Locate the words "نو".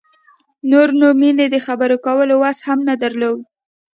0.99-1.07